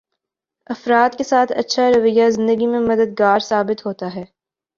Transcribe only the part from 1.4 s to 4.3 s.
اچھا رویہ زندگی میں مددگار ثابت ہوتا ہے